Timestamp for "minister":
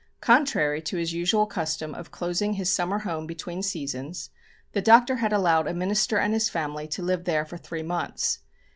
5.75-6.17